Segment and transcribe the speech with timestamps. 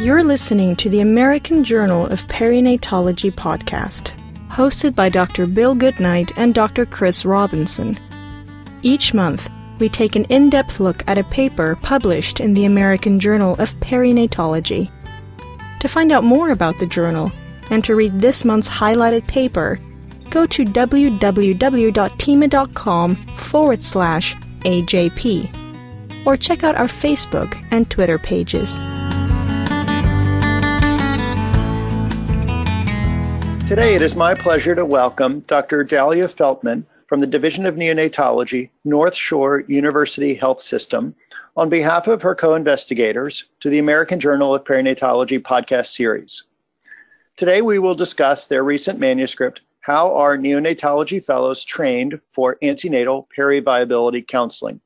[0.00, 4.12] You're listening to the American Journal of Perinatology podcast,
[4.48, 5.46] hosted by Dr.
[5.46, 6.86] Bill Goodnight and Dr.
[6.86, 7.98] Chris Robinson.
[8.80, 13.20] Each month, we take an in depth look at a paper published in the American
[13.20, 14.90] Journal of Perinatology.
[15.80, 17.30] To find out more about the journal
[17.68, 19.78] and to read this month's highlighted paper,
[20.30, 28.80] go to www.thieme.com forward slash AJP or check out our Facebook and Twitter pages.
[33.70, 35.84] Today, it is my pleasure to welcome Dr.
[35.84, 41.14] Dalia Feltman from the Division of Neonatology, North Shore University Health System,
[41.56, 46.42] on behalf of her co investigators to the American Journal of Perinatology podcast series.
[47.36, 54.26] Today, we will discuss their recent manuscript, How Are Neonatology Fellows Trained for Antenatal Periviability
[54.26, 54.80] Counseling?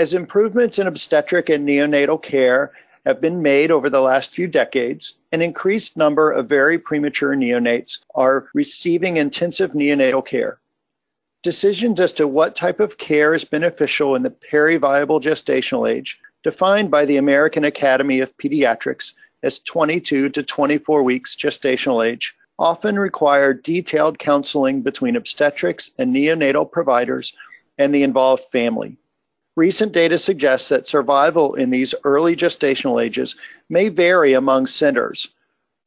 [0.00, 2.72] As improvements in obstetric and neonatal care
[3.06, 7.98] have been made over the last few decades, an increased number of very premature neonates
[8.14, 10.58] are receiving intensive neonatal care.
[11.42, 16.90] Decisions as to what type of care is beneficial in the periviable gestational age, defined
[16.90, 23.54] by the American Academy of Pediatrics as 22 to 24 weeks gestational age, often require
[23.54, 27.32] detailed counseling between obstetrics and neonatal providers
[27.78, 28.98] and the involved family.
[29.56, 33.34] Recent data suggests that survival in these early gestational ages
[33.68, 35.28] may vary among centers,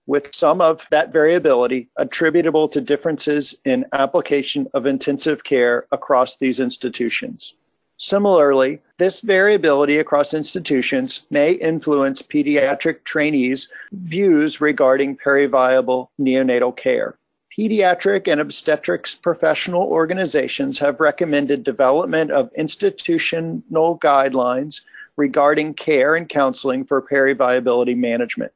[0.06, 6.60] with some of that variability attributable to differences in application of intensive care across these
[6.60, 7.54] institutions.
[7.98, 17.18] Similarly, this variability across institutions may influence pediatric trainees' views regarding periviable neonatal care.
[17.56, 24.82] Pediatric and obstetrics professional organizations have recommended development of institutional guidelines
[25.18, 28.52] regarding care and counseling for periviability management.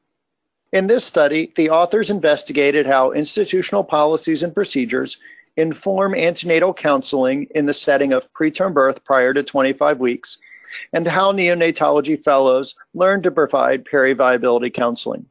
[0.72, 5.16] In this study, the authors investigated how institutional policies and procedures
[5.56, 10.38] inform antenatal counseling in the setting of preterm birth prior to 25 weeks,
[10.92, 15.26] and how neonatology fellows learn to provide periviability counseling.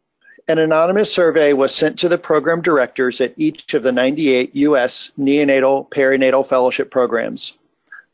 [0.49, 5.11] An anonymous survey was sent to the program directors at each of the 98 U.S.
[5.19, 7.57] neonatal perinatal fellowship programs.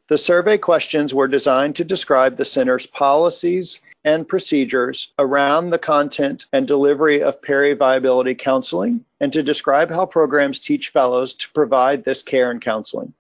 [0.08, 6.48] The survey questions were designed to describe the center's policies and procedures around the content
[6.52, 12.24] and delivery of periviability counseling and to describe how programs teach fellows to provide this
[12.24, 13.14] care and counseling.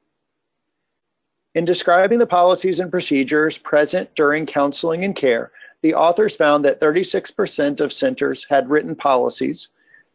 [1.53, 5.51] In describing the policies and procedures present during counseling and care,
[5.83, 9.67] the authors found that 36% of centers had written policies,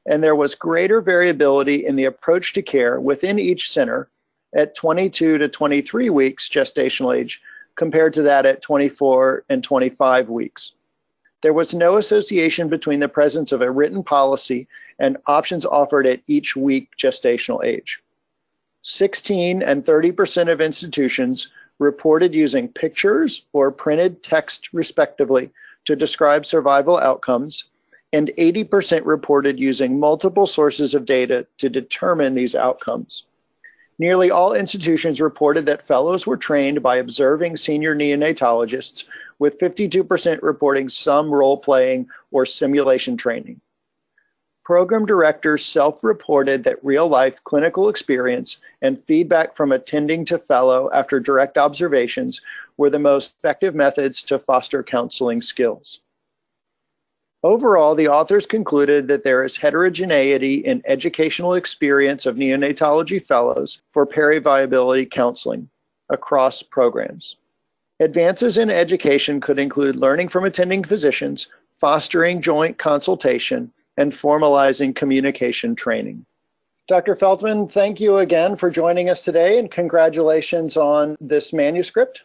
[0.06, 4.08] and there was greater variability in the approach to care within each center
[4.54, 7.42] at 22 to 23 weeks gestational age
[7.76, 10.72] compared to that at 24 and 25 weeks.
[11.42, 14.66] There was no association between the presence of a written policy
[14.98, 18.02] and options offered at each week gestational age.
[18.84, 25.50] 16 and 30% of institutions reported using pictures or printed text, respectively,
[25.84, 27.64] to describe survival outcomes,
[28.12, 33.24] and 80% reported using multiple sources of data to determine these outcomes.
[33.98, 39.04] Nearly all institutions reported that fellows were trained by observing senior neonatologists,
[39.38, 43.60] with 52% reporting some role playing or simulation training.
[44.68, 50.90] Program directors self reported that real life clinical experience and feedback from attending to fellow
[50.92, 52.42] after direct observations
[52.76, 56.00] were the most effective methods to foster counseling skills.
[57.42, 64.06] Overall, the authors concluded that there is heterogeneity in educational experience of neonatology fellows for
[64.06, 65.70] periviability counseling
[66.10, 67.36] across programs.
[68.00, 71.48] Advances in education could include learning from attending physicians,
[71.80, 76.24] fostering joint consultation, and formalizing communication training.
[76.86, 77.14] Dr.
[77.14, 82.22] Feltman, thank you again for joining us today and congratulations on this manuscript.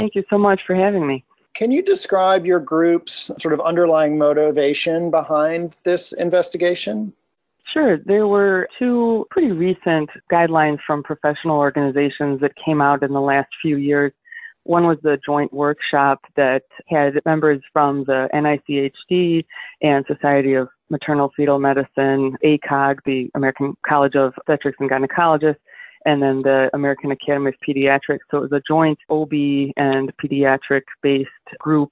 [0.00, 1.24] Thank you so much for having me.
[1.54, 7.12] Can you describe your group's sort of underlying motivation behind this investigation?
[7.72, 7.98] Sure.
[7.98, 13.50] There were two pretty recent guidelines from professional organizations that came out in the last
[13.62, 14.12] few years.
[14.64, 19.44] One was the joint workshop that had members from the NICHD
[19.82, 25.56] and Society of maternal fetal medicine, ACOG, the American College of Obstetrics and Gynecologists,
[26.06, 28.20] and then the American Academy of Pediatrics.
[28.30, 29.32] So it was a joint OB
[29.76, 31.90] and pediatric based group.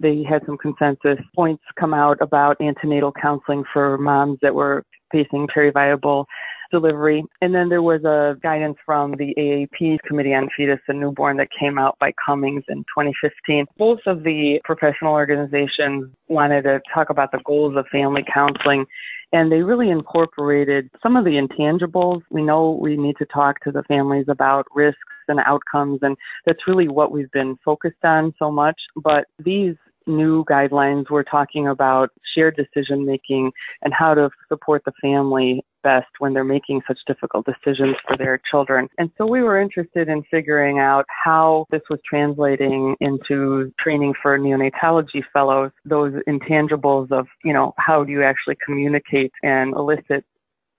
[0.00, 5.46] They had some consensus points come out about antenatal counseling for moms that were facing
[5.48, 6.24] periviable
[6.70, 7.24] delivery.
[7.40, 11.48] And then there was a guidance from the AAP Committee on Fetus and Newborn that
[11.58, 13.66] came out by Cummings in 2015.
[13.78, 18.86] Both of the professional organizations wanted to talk about the goals of family counseling
[19.32, 22.22] and they really incorporated some of the intangibles.
[22.30, 26.66] We know we need to talk to the families about risks and outcomes, and that's
[26.66, 28.76] really what we've been focused on so much.
[28.96, 29.76] But these
[30.06, 33.52] new guidelines, we're talking about shared decision making
[33.82, 38.40] and how to support the family best when they're making such difficult decisions for their
[38.50, 38.88] children.
[38.98, 44.38] And so we were interested in figuring out how this was translating into training for
[44.38, 50.24] neonatology fellows, those intangibles of, you know, how do you actually communicate and elicit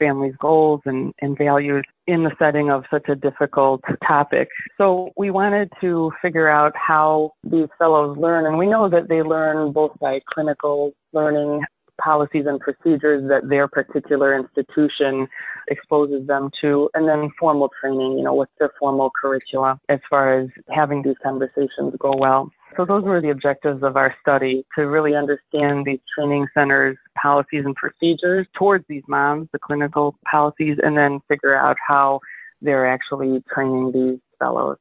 [0.01, 4.47] family's goals and, and values in the setting of such a difficult topic.
[4.77, 9.21] So we wanted to figure out how these fellows learn, and we know that they
[9.21, 11.61] learn both by clinical learning
[12.01, 15.27] policies and procedures that their particular institution
[15.67, 20.39] exposes them to, and then formal training, you know, what's their formal curricula as far
[20.39, 22.49] as having these conversations go well.
[22.77, 27.65] So those were the objectives of our study to really understand these training centers policies
[27.65, 32.19] and procedures towards these moms, the clinical policies, and then figure out how
[32.61, 34.77] they're actually training these fellows.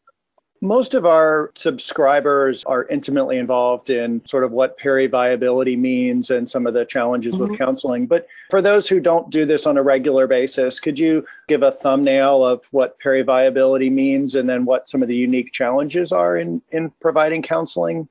[0.62, 6.66] Most of our subscribers are intimately involved in sort of what peri-viability means and some
[6.66, 7.52] of the challenges mm-hmm.
[7.52, 8.06] with counseling.
[8.06, 11.72] But for those who don't do this on a regular basis, could you give a
[11.72, 16.60] thumbnail of what peri-viability means and then what some of the unique challenges are in,
[16.72, 18.06] in providing counseling?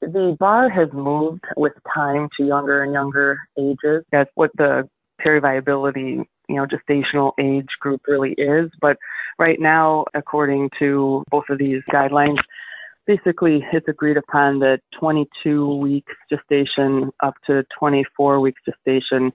[0.00, 4.04] The bar has moved with time to younger and younger ages.
[4.12, 4.88] That's what the
[5.20, 8.70] peri-viability you know gestational age group really is.
[8.80, 8.96] But
[9.38, 12.38] right now, according to both of these guidelines,
[13.06, 19.32] basically it's agreed upon that 22 weeks gestation up to 24 weeks gestation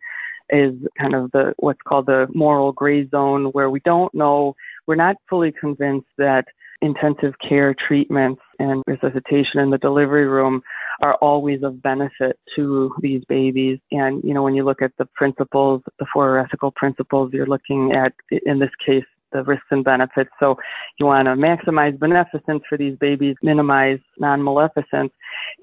[0.49, 4.53] is kind of the what's called the moral gray zone where we don't know
[4.85, 6.45] we're not fully convinced that
[6.83, 10.61] intensive care treatments and resuscitation in the delivery room
[11.01, 13.79] are always of benefit to these babies.
[13.91, 17.93] And, you know, when you look at the principles, the four ethical principles, you're looking
[17.93, 18.13] at,
[18.45, 20.29] in this case, the risks and benefits.
[20.39, 20.57] So
[20.99, 25.11] you want to maximize beneficence for these babies, minimize non maleficence.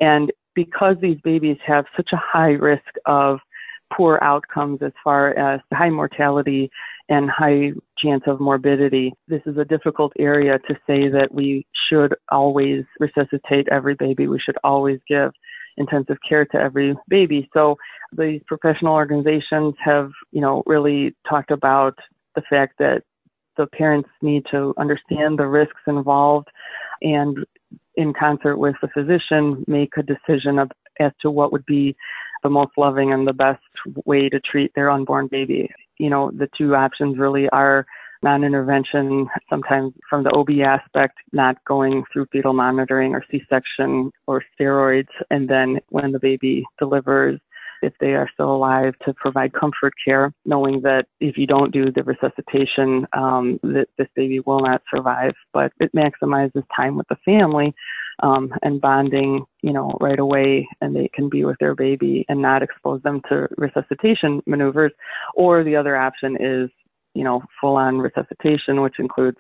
[0.01, 3.39] And because these babies have such a high risk of
[3.93, 6.71] poor outcomes as far as high mortality
[7.11, 9.13] and high chance of morbidity.
[9.29, 14.29] This is a difficult area to say that we should always resuscitate every baby.
[14.29, 15.33] We should always give
[15.77, 17.51] intensive care to every baby.
[17.53, 17.77] So
[18.17, 21.99] these professional organizations have, you know, really talked about
[22.37, 23.03] the fact that
[23.57, 26.49] the parents need to understand the risks involved
[27.03, 27.45] and
[27.97, 30.71] in concert with the physician make a decision of,
[31.01, 31.97] as to what would be
[32.43, 33.63] the most loving and the best
[34.05, 35.69] way to treat their unborn baby.
[36.01, 37.85] You know, the two options really are
[38.23, 44.11] non intervention, sometimes from the OB aspect, not going through fetal monitoring or C section
[44.27, 47.39] or steroids, and then when the baby delivers,
[47.83, 51.93] if they are still alive, to provide comfort care, knowing that if you don't do
[51.93, 55.35] the resuscitation, um, that this baby will not survive.
[55.53, 57.75] But it maximizes time with the family
[58.23, 62.41] um, and bonding, you know, right away, and they can be with their baby and
[62.41, 64.93] not expose them to resuscitation maneuvers.
[65.35, 66.71] Or the other option is
[67.15, 69.37] you know, full on resuscitation, which includes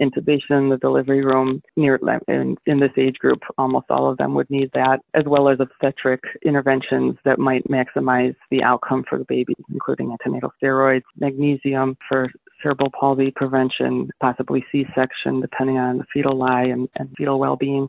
[0.00, 1.62] intubation in the delivery room.
[1.76, 1.98] Near
[2.28, 5.58] in, in this age group, almost all of them would need that, as well as
[5.60, 12.28] obstetric interventions that might maximize the outcome for the baby, including antenatal steroids, magnesium for
[12.62, 17.88] cerebral palsy prevention, possibly C-section, depending on the fetal lie and, and fetal well-being.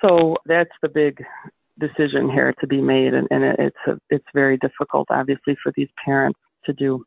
[0.00, 1.24] So that's the big
[1.78, 5.88] decision here to be made, and, and it's a, it's very difficult, obviously, for these
[6.04, 7.04] parents to do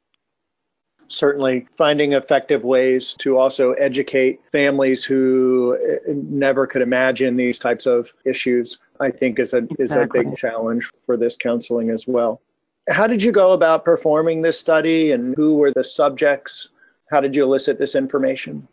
[1.11, 7.85] certainly finding effective ways to also educate families who eh, never could imagine these types
[7.85, 9.85] of issues i think is a exactly.
[9.85, 12.41] is a big challenge for this counseling as well.
[12.89, 16.69] How did you go about performing this study and who were the subjects?
[17.11, 18.67] How did you elicit this information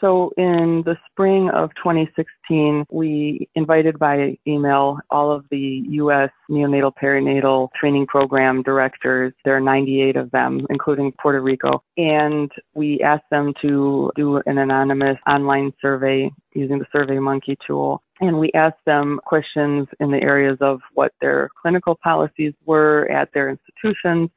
[0.00, 6.30] so in the spring of 2016, we invited by email all of the U.S.
[6.50, 9.34] neonatal perinatal training program directors.
[9.44, 11.82] There are 98 of them, including Puerto Rico.
[11.96, 18.02] And we asked them to do an anonymous online survey using the SurveyMonkey tool.
[18.20, 23.30] And we asked them questions in the areas of what their clinical policies were at
[23.32, 24.30] their institutions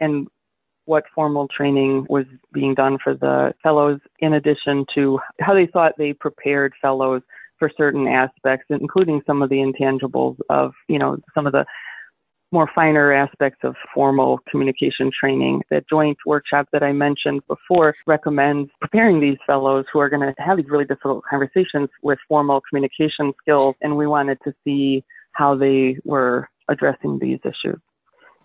[0.00, 0.28] and
[0.86, 5.92] what formal training was being done for the fellows, in addition to how they thought
[5.98, 7.22] they prepared fellows
[7.58, 11.64] for certain aspects, including some of the intangibles of, you know, some of the
[12.52, 15.62] more finer aspects of formal communication training.
[15.70, 20.34] That joint workshop that I mentioned before recommends preparing these fellows who are going to
[20.40, 25.56] have these really difficult conversations with formal communication skills, and we wanted to see how
[25.56, 27.80] they were addressing these issues.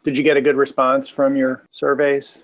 [0.03, 2.43] Did you get a good response from your surveys?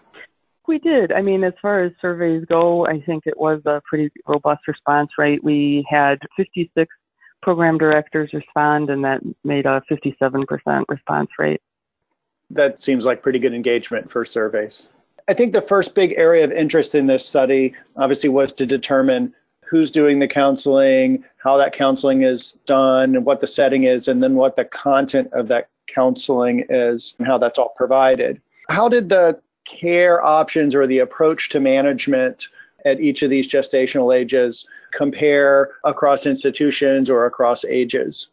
[0.68, 1.12] We did.
[1.12, 5.12] I mean, as far as surveys go, I think it was a pretty robust response
[5.18, 5.44] rate.
[5.44, 6.94] We had 56
[7.42, 11.62] program directors respond, and that made a 57% response rate.
[12.50, 14.90] That seems like pretty good engagement for surveys.
[15.28, 19.34] I think the first big area of interest in this study obviously was to determine
[19.66, 24.24] who's doing the counseling, how that counseling is done, and what the setting is, and
[24.24, 28.41] then what the content of that counseling is and how that's all provided.
[28.70, 32.48] How did the care options or the approach to management
[32.86, 38.27] at each of these gestational ages compare across institutions or across ages?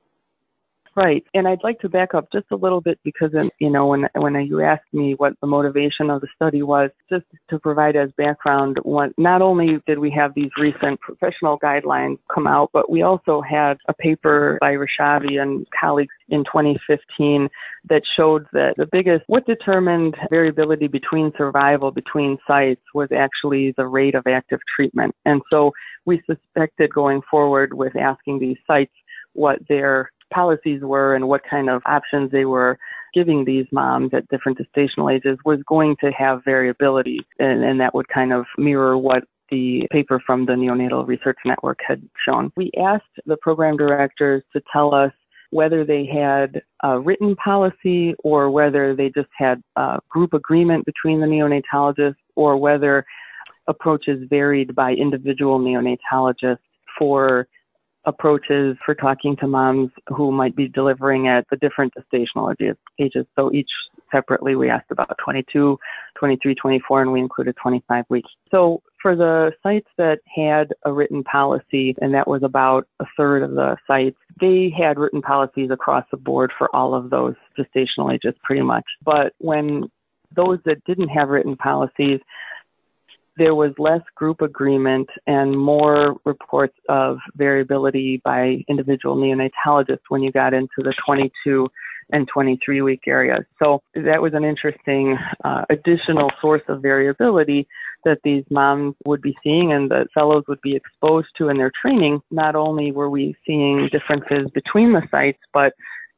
[0.97, 1.25] Right.
[1.35, 4.35] And I'd like to back up just a little bit because, you know, when, when
[4.47, 8.79] you asked me what the motivation of the study was, just to provide as background,
[9.19, 13.77] not only did we have these recent professional guidelines come out, but we also had
[13.89, 17.49] a paper by Rysavy and colleagues in 2015
[17.89, 23.87] that showed that the biggest, what determined variability between survival between sites was actually the
[23.87, 25.13] rate of active treatment.
[25.25, 25.73] And so
[26.05, 28.93] we suspected going forward with asking these sites
[29.35, 32.79] what their policies were and what kind of options they were
[33.15, 37.21] giving these moms at different gestational ages was going to have variability.
[37.39, 41.79] And, and that would kind of mirror what the paper from the Neonatal Research Network
[41.87, 42.51] had shown.
[42.57, 45.13] We asked the program directors to tell us
[45.51, 51.21] whether they had a written policy or whether they just had a group agreement between
[51.21, 53.05] the neonatologists or whether
[53.69, 56.59] approaches varied by individual neonatologists
[56.99, 57.47] for
[58.07, 62.55] approaches for talking to moms who might be delivering at the different gestational
[62.99, 63.27] ages.
[63.37, 63.71] So each
[64.13, 65.79] separately, we asked about 22,
[66.17, 68.31] 23, 24, and we included 25 weeks.
[68.51, 73.43] So for the sites that had a written policy, and that was about a third
[73.43, 78.15] of the sites, they had written policies across the board for all of those gestational
[78.15, 78.85] ages pretty much.
[79.05, 79.91] But when
[80.35, 82.21] those that didn't have written policies,
[83.37, 90.31] there was less group agreement and more reports of variability by individual neonatologists when you
[90.31, 91.69] got into the 22
[92.13, 93.45] and 23 week areas.
[93.63, 97.67] So that was an interesting uh, additional source of variability
[98.05, 101.73] that these moms would be seeing and the fellows would be exposed to in their
[101.81, 102.21] training.
[102.31, 105.73] Not only were we seeing differences between the sites, but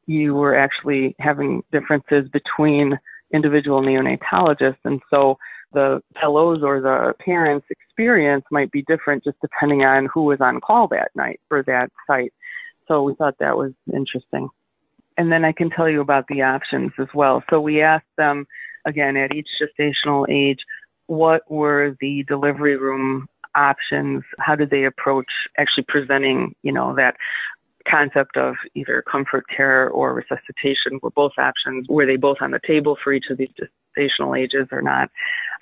[0.05, 2.99] you were actually having differences between
[3.33, 4.77] individual neonatologists.
[4.83, 5.37] And so
[5.73, 10.61] the fellows or the parents' experience might be different just depending on who was on
[10.61, 12.33] call that night for that site.
[12.87, 14.49] So we thought that was interesting.
[15.17, 17.43] And then I can tell you about the options as well.
[17.49, 18.45] So we asked them,
[18.85, 20.59] again, at each gestational age,
[21.07, 24.23] what were the delivery room options?
[24.39, 27.15] How did they approach actually presenting, you know, that
[27.89, 31.87] concept of either comfort care or resuscitation were both options.
[31.89, 35.09] Were they both on the table for each of these gestational ages or not?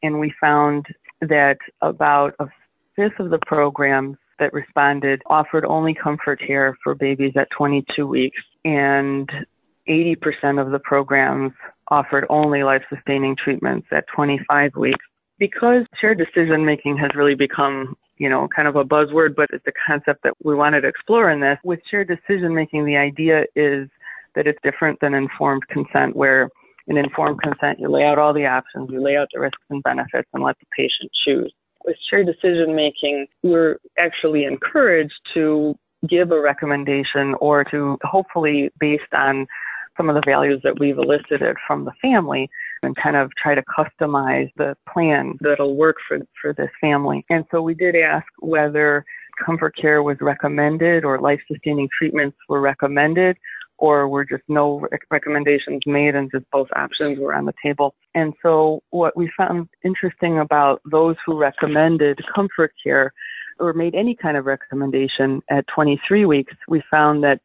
[0.03, 0.87] And we found
[1.21, 2.47] that about a
[2.95, 8.41] fifth of the programs that responded offered only comfort care for babies at 22 weeks,
[8.63, 9.29] and
[9.87, 11.53] 80% of the programs
[11.89, 15.05] offered only life sustaining treatments at 25 weeks.
[15.37, 19.65] Because shared decision making has really become you know, kind of a buzzword, but it's
[19.67, 21.57] a concept that we wanted to explore in this.
[21.63, 23.89] With shared decision making, the idea is
[24.35, 26.49] that it's different than informed consent, where
[26.87, 29.81] in informed consent, you lay out all the options, you lay out the risks and
[29.83, 31.51] benefits, and let the patient choose.
[31.83, 35.75] With shared decision making, we're actually encouraged to
[36.07, 39.47] give a recommendation or to hopefully, based on
[39.97, 42.49] some of the values that we've elicited from the family,
[42.83, 47.25] and kind of try to customize the plan that'll work for, for this family.
[47.29, 49.05] And so we did ask whether
[49.43, 53.37] comfort care was recommended or life sustaining treatments were recommended
[53.77, 57.93] or were just no recommendations made and just both options were on the table.
[58.13, 63.11] And so what we found interesting about those who recommended comfort care
[63.59, 67.39] or made any kind of recommendation at 23 weeks, we found that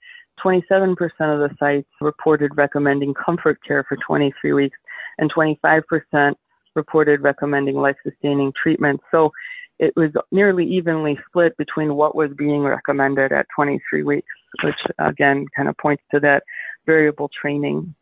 [0.44, 4.78] 27% of the sites reported recommending comfort care for 23 weeks
[5.20, 6.34] and 25%
[6.74, 9.00] reported recommending life sustaining treatment.
[9.10, 9.30] So
[9.78, 14.28] it was nearly evenly split between what was being recommended at 23 weeks,
[14.64, 16.42] which again kind of points to that
[16.86, 17.94] variable training.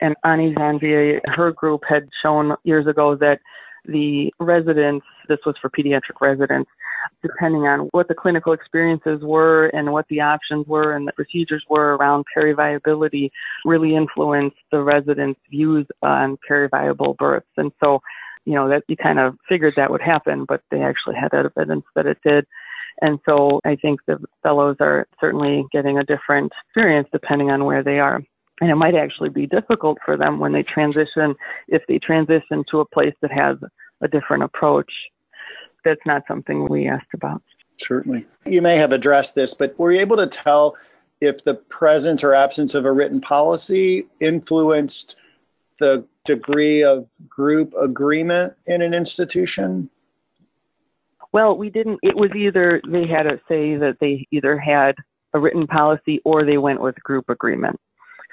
[0.00, 3.40] And Ani Janvier, her group had shown years ago that
[3.86, 6.70] the residents, this was for pediatric residents,
[7.22, 11.64] depending on what the clinical experiences were and what the options were and the procedures
[11.68, 13.30] were around periviability,
[13.64, 17.46] really influenced the residents' views on periviable births.
[17.56, 18.00] And so,
[18.44, 21.84] you know, that you kind of figured that would happen, but they actually had evidence
[21.94, 22.46] that it did.
[23.02, 27.82] And so I think the fellows are certainly getting a different experience depending on where
[27.82, 28.22] they are.
[28.60, 31.34] And it might actually be difficult for them when they transition,
[31.68, 33.58] if they transition to a place that has
[34.00, 34.90] a different approach.
[35.86, 37.40] That's not something we asked about.
[37.78, 38.26] Certainly.
[38.44, 40.76] You may have addressed this, but were you able to tell
[41.20, 45.14] if the presence or absence of a written policy influenced
[45.78, 49.88] the degree of group agreement in an institution?
[51.30, 52.00] Well, we didn't.
[52.02, 54.96] It was either they had to say that they either had
[55.34, 57.78] a written policy or they went with group agreement.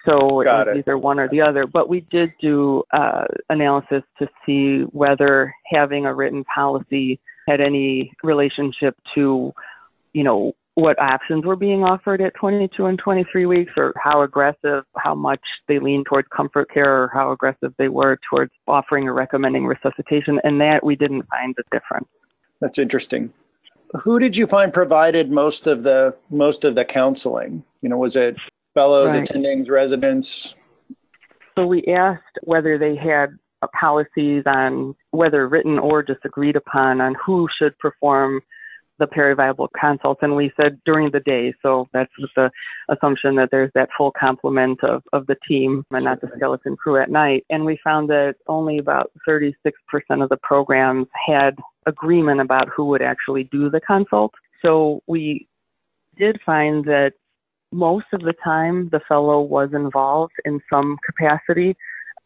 [0.06, 0.80] So it Got was it.
[0.80, 1.68] either one or the other.
[1.68, 8.14] But we did do uh, analysis to see whether having a written policy had any
[8.24, 9.54] relationship to,
[10.14, 14.84] you know, what options were being offered at 22 and 23 weeks, or how aggressive,
[14.98, 19.14] how much they leaned towards comfort care, or how aggressive they were towards offering or
[19.14, 20.40] recommending resuscitation.
[20.44, 22.08] And that we didn't find the difference.
[22.60, 23.32] That's interesting.
[24.02, 27.64] Who did you find provided most of the most of the counseling?
[27.82, 28.38] You know, was it
[28.74, 29.30] fellows, Right.
[29.30, 30.56] attendings, residents?
[31.56, 37.16] So we asked whether they had policies on whether written or just agreed upon on
[37.26, 38.42] who should perform
[39.00, 41.54] the periviable consults, and we said during the day.
[41.62, 42.52] So that's with the
[42.90, 47.02] assumption that there's that full complement of, of the team and not the skeleton crew
[47.02, 47.46] at night.
[47.50, 49.54] And we found that only about 36%
[50.22, 54.32] of the programs had agreement about who would actually do the consult.
[54.62, 55.48] So we
[56.18, 57.14] did find that
[57.72, 61.76] most of the time the fellow was involved in some capacity.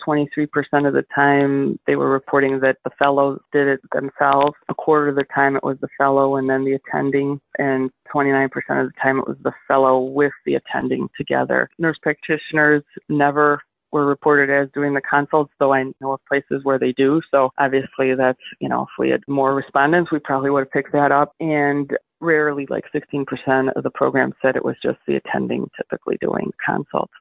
[0.06, 0.48] 23%
[0.88, 4.56] of the time they were reporting that the fellow did it themselves.
[4.70, 8.46] A quarter of the time it was the fellow and then the attending, and 29%
[8.46, 11.70] of the time it was the fellow with the attending together.
[11.80, 13.62] Nurse practitioners never
[13.92, 17.22] were reported as doing the consults, though I know of places where they do.
[17.32, 20.92] So obviously that's, you know, if we had more respondents, we probably would have picked
[20.92, 21.34] that up.
[21.40, 21.90] And
[22.20, 27.14] rarely, like 16% of the program said it was just the attending typically doing consults.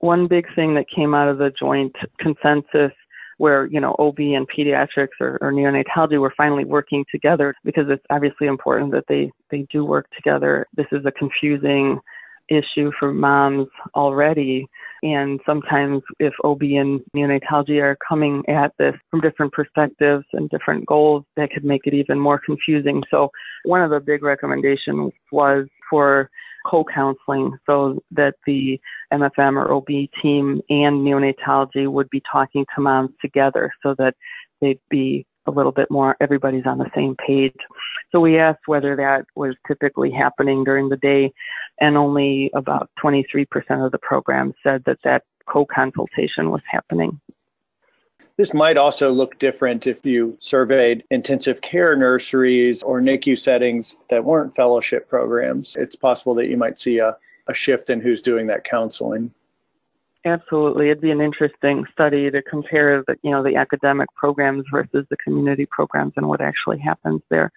[0.00, 2.92] One big thing that came out of the joint consensus
[3.38, 8.04] where, you know, OB and pediatrics or, or neonatology were finally working together because it's
[8.10, 10.66] obviously important that they, they do work together.
[10.76, 12.00] This is a confusing
[12.48, 14.66] issue for moms already.
[15.02, 20.86] And sometimes if OB and neonatology are coming at this from different perspectives and different
[20.86, 23.02] goals, that could make it even more confusing.
[23.10, 23.30] So
[23.64, 26.30] one of the big recommendations was for
[26.66, 28.80] co-counseling so that the
[29.12, 29.86] MFM or OB
[30.22, 34.14] team and neonatology would be talking to moms together so that
[34.60, 37.56] they'd be a little bit more, everybody's on the same page.
[38.12, 41.32] So we asked whether that was typically happening during the day,
[41.80, 43.46] and only about 23%
[43.84, 47.20] of the program said that that co-consultation was happening.
[48.36, 54.24] This might also look different if you surveyed intensive care nurseries or NICU settings that
[54.24, 55.74] weren't fellowship programs.
[55.74, 57.16] It's possible that you might see a,
[57.48, 59.32] a shift in who's doing that counseling.
[60.24, 65.06] Absolutely, it'd be an interesting study to compare the you know the academic programs versus
[65.10, 67.50] the community programs and what actually happens there.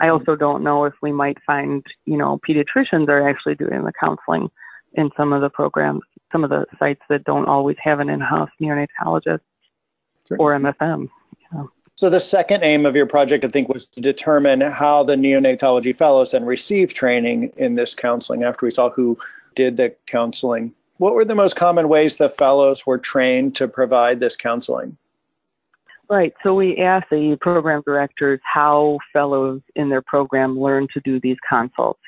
[0.00, 3.92] I also don't know if we might find you know pediatricians are actually doing the
[4.00, 4.50] counseling
[4.94, 8.50] in some of the programs, some of the sites that don't always have an in-house
[8.60, 9.40] neonatologist
[10.38, 11.02] or MFM.
[11.38, 11.70] You know.
[11.96, 15.96] So the second aim of your project, I think, was to determine how the neonatology
[15.96, 19.18] fellows then received training in this counseling after we saw who
[19.56, 20.72] did the counseling.
[20.98, 24.96] What were the most common ways the fellows were trained to provide this counseling?
[26.08, 26.32] Right.
[26.42, 31.36] So we asked the program directors how fellows in their program learn to do these
[31.48, 32.00] consults.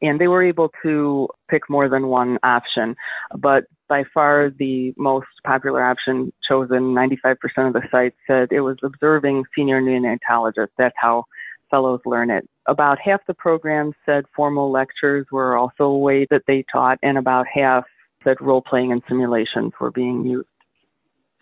[0.00, 2.94] And they were able to pick more than one option.
[3.36, 8.78] But by far the most popular option chosen, 95% of the sites said it was
[8.82, 10.68] observing senior neonatologists.
[10.78, 11.24] That's how
[11.72, 12.48] fellows learn it.
[12.68, 17.18] About half the programs said formal lectures were also a way that they taught, and
[17.18, 17.84] about half
[18.22, 20.46] said role playing and simulations were being used.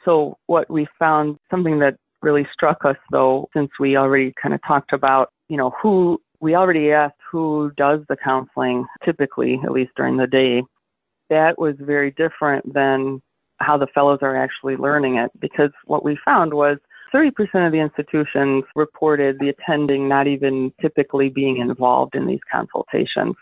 [0.05, 4.61] So what we found, something that really struck us though, since we already kind of
[4.67, 9.93] talked about, you know, who we already asked who does the counseling typically, at least
[9.97, 10.63] during the day.
[11.29, 13.21] That was very different than
[13.59, 16.79] how the fellows are actually learning it because what we found was
[17.15, 23.35] 30% of the institutions reported the attending not even typically being involved in these consultations.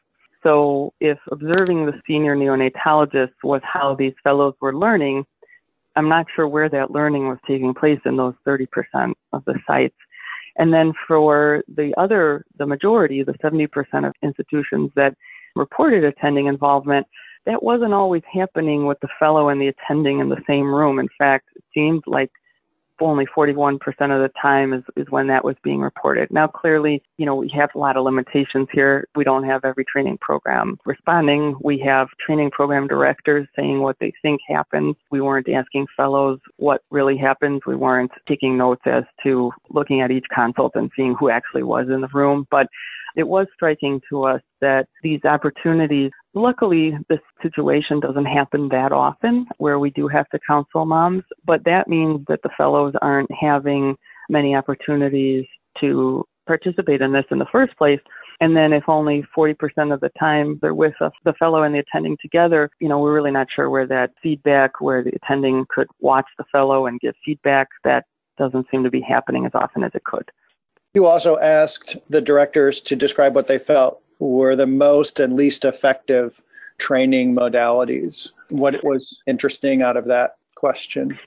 [0.42, 5.24] So if observing the senior neonatologist was how these fellows were learning,
[5.96, 8.66] I'm not sure where that learning was taking place in those 30%
[9.32, 9.96] of the sites.
[10.56, 13.68] And then for the other, the majority, the 70%
[14.06, 15.14] of institutions that
[15.56, 17.06] reported attending involvement,
[17.46, 20.98] that wasn't always happening with the fellow and the attending in the same room.
[20.98, 22.30] In fact, it seemed like
[23.00, 26.30] only 41% of the time is, is when that was being reported.
[26.30, 29.06] Now, clearly, you know, we have a lot of limitations here.
[29.14, 31.56] We don't have every training program responding.
[31.60, 34.96] We have training program directors saying what they think happens.
[35.10, 37.62] We weren't asking fellows what really happens.
[37.66, 41.88] We weren't taking notes as to looking at each consult and seeing who actually was
[41.88, 42.46] in the room.
[42.50, 42.68] But
[43.18, 49.44] it was striking to us that these opportunities, luckily, this situation doesn't happen that often
[49.58, 53.96] where we do have to counsel moms, but that means that the fellows aren't having
[54.30, 55.44] many opportunities
[55.80, 58.00] to participate in this in the first place.
[58.40, 59.56] And then if only 40%
[59.92, 63.14] of the time they're with us, the fellow and the attending together, you know, we're
[63.14, 67.14] really not sure where that feedback, where the attending could watch the fellow and give
[67.24, 68.04] feedback, that
[68.38, 70.30] doesn't seem to be happening as often as it could.
[70.94, 75.64] You also asked the directors to describe what they felt were the most and least
[75.64, 76.40] effective
[76.78, 78.32] training modalities.
[78.48, 81.18] What was interesting out of that question?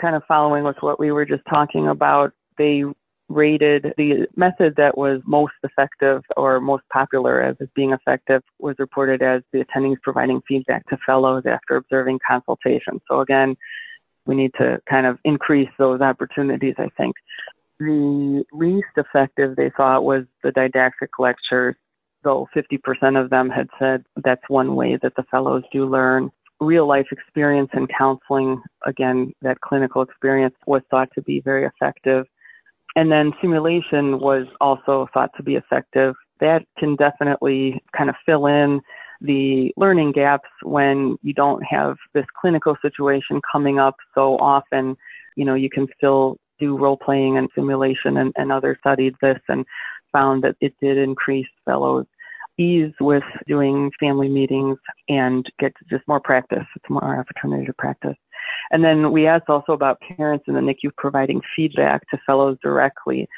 [0.00, 2.84] Kind of following with what we were just talking about, they
[3.28, 9.22] rated the method that was most effective or most popular as being effective was reported
[9.22, 13.00] as the attendings providing feedback to fellows after observing consultation.
[13.08, 13.56] So again,
[14.26, 17.16] we need to kind of increase those opportunities, I think.
[17.80, 21.74] The least effective they thought was the didactic lectures,
[22.22, 26.30] though 50% of them had said that's one way that the fellows do learn.
[26.60, 32.26] Real life experience in counseling, again, that clinical experience was thought to be very effective.
[32.96, 36.14] And then simulation was also thought to be effective.
[36.40, 38.80] That can definitely kind of fill in
[39.20, 44.96] the learning gaps when you don't have this clinical situation coming up so often.
[45.36, 49.38] You know, you can still do role playing and simulation and, and others studied this
[49.48, 49.64] and
[50.12, 52.06] found that it did increase fellows
[52.58, 56.64] ease with doing family meetings and get just more practice.
[56.76, 58.16] It's more opportunity to practice.
[58.70, 63.28] And then we asked also about parents in the NICU providing feedback to fellows directly,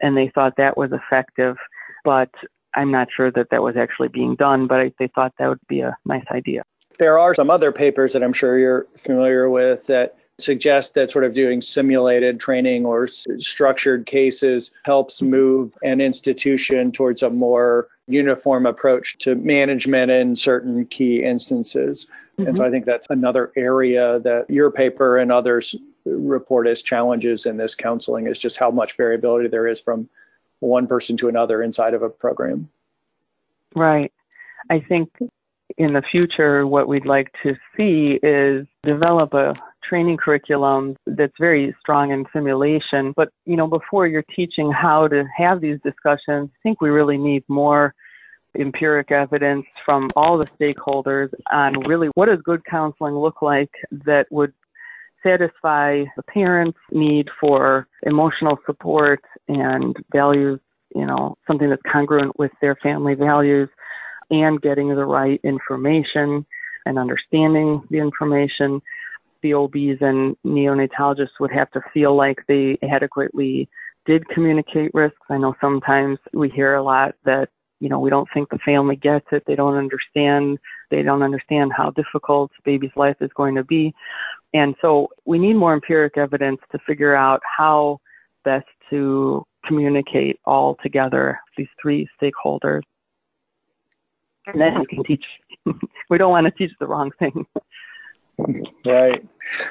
[0.00, 1.56] and they thought that was effective,
[2.04, 2.30] but
[2.74, 5.80] I'm not sure that that was actually being done, but they thought that would be
[5.80, 6.62] a nice idea.
[6.98, 11.24] There are some other papers that I'm sure you're familiar with that suggest that sort
[11.24, 17.88] of doing simulated training or s- structured cases helps move an institution towards a more
[18.06, 22.06] uniform approach to management in certain key instances.
[22.38, 22.48] Mm-hmm.
[22.48, 27.46] And so I think that's another area that your paper and others report as challenges
[27.46, 30.08] in this counseling is just how much variability there is from
[30.60, 32.68] one person to another inside of a program.
[33.74, 34.12] Right.
[34.70, 35.10] I think
[35.78, 39.54] in the future, what we'd like to see is develop a
[39.88, 43.12] training curriculum that's very strong in simulation.
[43.16, 47.18] But, you know, before you're teaching how to have these discussions, I think we really
[47.18, 47.94] need more
[48.58, 54.26] empiric evidence from all the stakeholders on really what does good counseling look like that
[54.30, 54.52] would
[55.22, 60.60] satisfy the parents' need for emotional support and values,
[60.94, 63.68] you know, something that's congruent with their family values
[64.30, 66.46] and getting the right information
[66.84, 68.80] and understanding the information.
[69.46, 73.68] The OBs and neonatologists would have to feel like they adequately
[74.04, 75.20] did communicate risks.
[75.30, 78.96] I know sometimes we hear a lot that, you know, we don't think the family
[78.96, 79.44] gets it.
[79.46, 80.58] They don't understand.
[80.90, 83.94] They don't understand how difficult baby's life is going to be.
[84.52, 88.00] And so we need more empiric evidence to figure out how
[88.44, 92.82] best to communicate all together, these three stakeholders
[94.46, 95.24] and then we can teach.
[96.10, 97.46] we don't want to teach the wrong thing.
[98.84, 99.26] Right.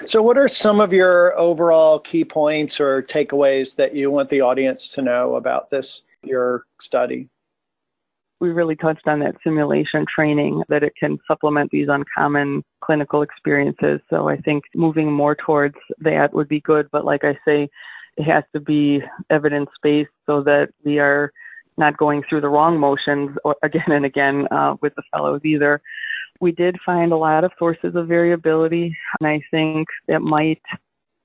[0.06, 4.42] So, what are some of your overall key points or takeaways that you want the
[4.42, 7.30] audience to know about this, your study?
[8.40, 14.02] We really touched on that simulation training, that it can supplement these uncommon clinical experiences.
[14.10, 16.88] So, I think moving more towards that would be good.
[16.92, 17.70] But, like I say,
[18.18, 21.32] it has to be evidence based so that we are
[21.78, 25.82] not going through the wrong motions again and again uh, with the fellows either.
[26.42, 30.62] We did find a lot of sources of variability, and I think it might,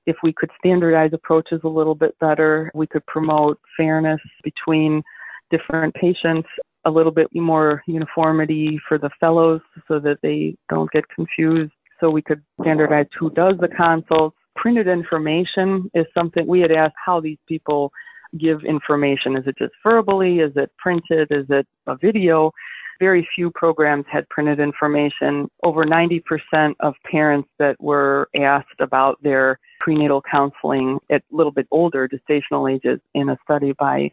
[0.05, 5.01] if we could standardize approaches a little bit better, we could promote fairness between
[5.49, 6.47] different patients,
[6.85, 11.73] a little bit more uniformity for the fellows so that they don't get confused.
[11.99, 14.35] So we could standardize who does the consults.
[14.55, 17.91] Printed information is something we had asked how these people
[18.39, 19.35] give information?
[19.35, 20.39] Is it just verbally?
[20.39, 21.27] Is it printed?
[21.31, 22.51] Is it a video?
[23.01, 25.49] Very few programs had printed information.
[25.63, 26.21] Over 90%
[26.81, 32.71] of parents that were asked about their prenatal counseling at a little bit older gestational
[32.71, 34.11] ages in a study by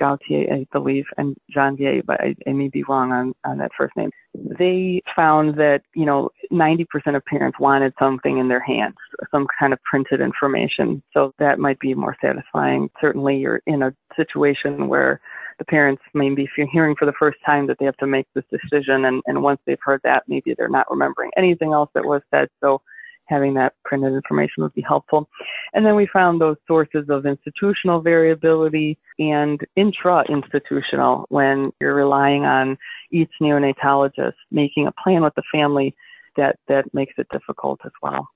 [0.00, 3.96] Gautier, I believe, and Janvier, but I, I may be wrong on, on that first
[3.96, 4.10] name.
[4.34, 8.96] They found that, you know, 90% of parents wanted something in their hands,
[9.30, 11.04] some kind of printed information.
[11.12, 12.90] So that might be more satisfying.
[13.00, 15.20] Certainly, you're in a situation where
[15.58, 18.26] the parents maybe if you're hearing for the first time that they have to make
[18.34, 22.04] this decision and, and once they've heard that maybe they're not remembering anything else that
[22.04, 22.80] was said so
[23.26, 25.28] having that printed information would be helpful.
[25.72, 32.76] And then we found those sources of institutional variability and intra-institutional when you're relying on
[33.10, 35.94] each neonatologist making a plan with the family
[36.36, 38.28] that, that makes it difficult as well.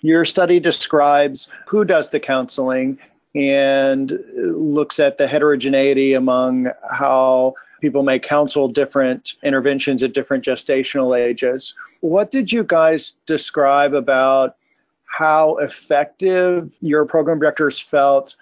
[0.00, 2.98] Your study describes who does the counseling
[3.34, 11.18] and looks at the heterogeneity among how people may counsel different interventions at different gestational
[11.18, 11.74] ages.
[12.00, 14.56] What did you guys describe about
[15.06, 18.36] how effective your program directors felt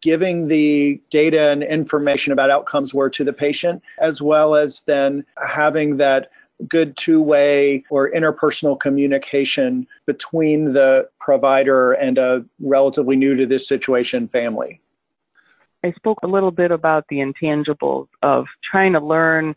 [0.00, 5.24] giving the data and information about outcomes were to the patient, as well as then
[5.44, 6.30] having that
[6.68, 13.66] good two way or interpersonal communication between the provider and a relatively new to this
[13.66, 14.80] situation family?
[15.82, 19.54] I spoke a little bit about the intangibles of trying to learn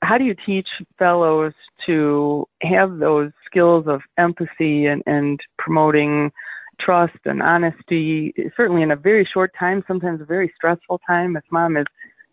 [0.00, 1.52] how do you teach fellows
[1.86, 6.30] to have those skills of empathy and, and promoting
[6.80, 11.36] trust and honesty, certainly in a very short time, sometimes a very stressful time.
[11.36, 11.86] If mom is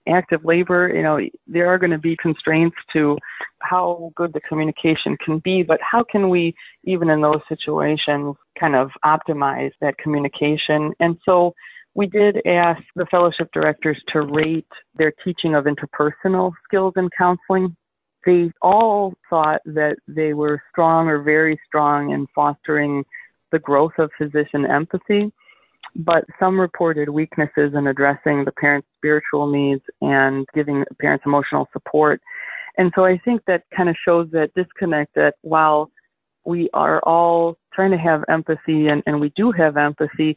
[0.07, 3.17] active labor, you know, there are going to be constraints to
[3.59, 8.75] how good the communication can be, but how can we, even in those situations, kind
[8.75, 10.91] of optimize that communication?
[10.99, 11.53] And so
[11.95, 17.75] we did ask the fellowship directors to rate their teaching of interpersonal skills in counseling.
[18.25, 23.03] They all thought that they were strong or very strong in fostering
[23.51, 25.31] the growth of physician empathy,
[25.95, 32.21] but some reported weaknesses in addressing the parents' spiritual needs and giving parents emotional support.
[32.77, 35.89] And so I think that kind of shows that disconnect that while
[36.45, 40.35] we are all trying to have empathy and, and we do have empathy,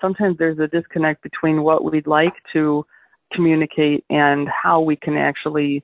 [0.00, 2.84] sometimes there's a disconnect between what we'd like to
[3.32, 5.82] communicate and how we can actually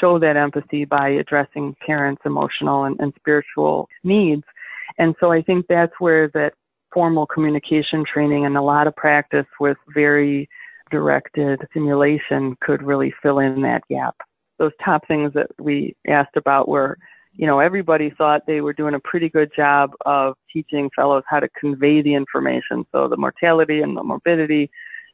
[0.00, 4.42] show that empathy by addressing parents' emotional and, and spiritual needs.
[4.98, 6.52] And so I think that's where that
[6.96, 10.48] formal communication training and a lot of practice with very
[10.90, 14.16] directed simulation could really fill in that gap.
[14.58, 16.96] Those top things that we asked about were
[17.34, 21.38] you know, everybody thought they were doing a pretty good job of teaching fellows how
[21.38, 22.86] to convey the information.
[22.92, 24.70] So the mortality and the morbidity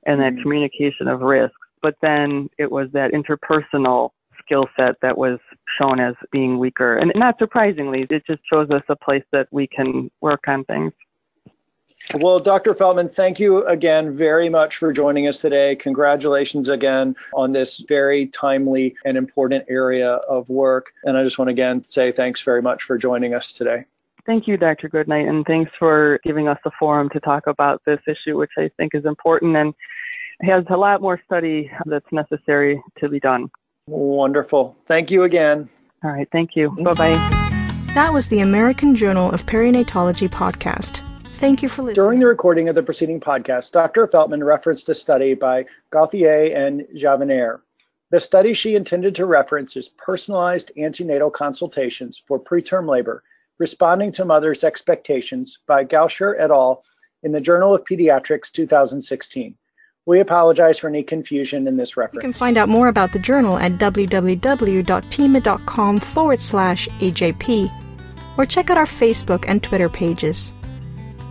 [0.07, 0.43] and that mm-hmm.
[0.43, 1.55] communication of risk.
[1.83, 5.41] But then it was that interpersonal skill set that was
[5.81, 6.97] shown as being weaker.
[6.97, 10.93] And not surprisingly, it just shows us a place that we can work on things.
[12.15, 12.75] Well, Dr.
[12.75, 15.77] Feltman, thank you again very much for joining us today.
[15.77, 20.93] Congratulations again on this very timely and important area of work.
[21.05, 23.85] And I just want to again say thanks very much for joining us today.
[24.27, 24.89] Thank you, Dr.
[24.89, 28.71] Goodnight, and thanks for giving us the forum to talk about this issue, which I
[28.77, 29.75] think is important and
[30.43, 33.51] has a lot more study that's necessary to be done.
[33.89, 34.77] Wonderful.
[34.87, 35.69] Thank you again.
[36.05, 36.29] All right.
[36.31, 36.71] Thank you.
[36.71, 37.89] Bye bye.
[37.95, 41.01] That was the American Journal of Perinatology podcast.
[41.43, 42.05] Thank you for listening.
[42.05, 44.07] During the recording of the preceding podcast, Dr.
[44.07, 47.63] Feltman referenced a study by Gauthier and Janvier.
[48.13, 53.25] The study she intended to reference is personalized antenatal consultations for preterm labor,
[53.59, 56.85] responding to mothers' expectations by Gaucher et al.
[57.25, 59.57] in the Journal of Pediatrics 2016.
[60.07, 62.23] We apologize for any confusion in this reference.
[62.23, 67.69] You can find out more about the journal at www.thieme.com forward slash AJP
[68.39, 70.55] or check out our Facebook and Twitter pages.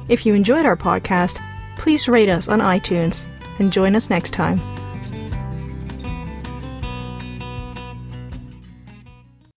[0.08, 1.40] If you enjoyed our podcast,
[1.78, 3.28] please rate us on iTunes
[3.60, 4.60] and join us next time.